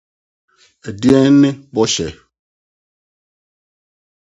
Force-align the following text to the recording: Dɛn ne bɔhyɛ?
Dɛn 1.01 1.33
ne 1.41 1.49
bɔhyɛ? 1.73 2.09